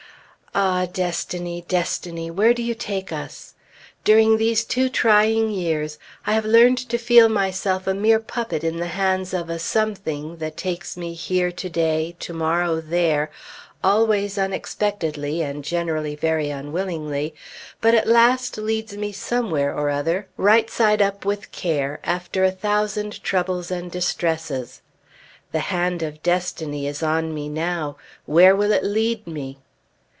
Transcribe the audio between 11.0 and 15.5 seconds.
here to day, to morrow there, always unexpectedly,